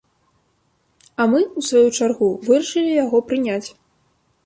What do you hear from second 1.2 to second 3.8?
мы, у сваю чаргу, вырашылі яго прыняць.